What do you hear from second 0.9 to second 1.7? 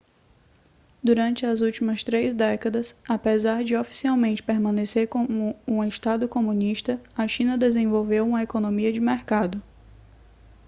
durante as